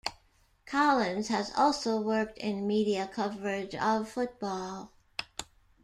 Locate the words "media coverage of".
2.65-4.09